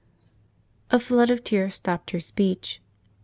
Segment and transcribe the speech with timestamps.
[0.89, 2.81] '"A flood of tears stopped her speech.